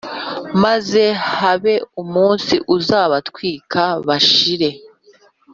maze 0.63 1.03
habe 1.35 1.73
umunsi 2.01 2.55
uzabatwika 2.75 3.83
bashire, 4.07 4.69